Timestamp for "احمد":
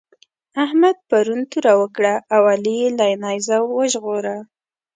0.63-0.97